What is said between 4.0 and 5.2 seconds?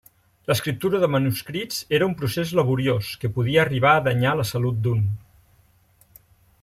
danyar la salut d'un.